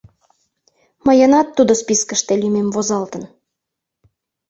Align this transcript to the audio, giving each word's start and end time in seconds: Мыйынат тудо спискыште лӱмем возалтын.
Мыйынат 1.05 1.47
тудо 1.57 1.71
спискыште 1.81 2.33
лӱмем 2.41 2.67
возалтын. 2.75 3.23